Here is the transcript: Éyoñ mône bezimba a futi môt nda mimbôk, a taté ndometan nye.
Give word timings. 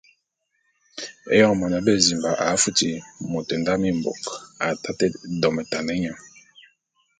Éyoñ 1.33 1.53
mône 1.61 1.77
bezimba 1.85 2.31
a 2.45 2.49
futi 2.61 2.89
môt 3.31 3.49
nda 3.59 3.73
mimbôk, 3.83 4.21
a 4.65 4.67
taté 4.83 5.05
ndometan 5.35 5.87
nye. 6.01 6.13